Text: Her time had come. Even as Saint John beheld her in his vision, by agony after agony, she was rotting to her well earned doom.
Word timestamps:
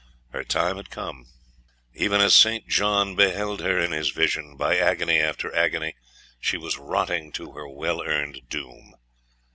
Her 0.31 0.43
time 0.43 0.77
had 0.77 0.89
come. 0.89 1.27
Even 1.93 2.21
as 2.21 2.33
Saint 2.33 2.67
John 2.67 3.15
beheld 3.15 3.59
her 3.61 3.77
in 3.77 3.91
his 3.91 4.09
vision, 4.09 4.57
by 4.57 4.75
agony 4.75 5.19
after 5.19 5.53
agony, 5.55 5.93
she 6.39 6.57
was 6.57 6.79
rotting 6.79 7.31
to 7.33 7.51
her 7.51 7.67
well 7.69 8.01
earned 8.03 8.41
doom. 8.49 8.95